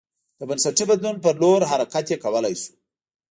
[0.39, 2.71] د بنسټي بدلون په لور حرکت یې کولای شو